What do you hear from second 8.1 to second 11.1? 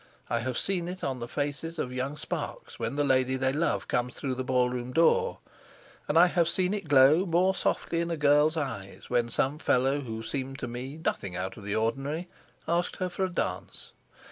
girl's eyes when some fellow who seemed to me